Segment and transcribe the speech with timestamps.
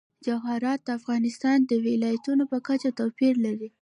[0.25, 3.67] جواهرات د افغانستان د ولایاتو په کچه توپیر لري.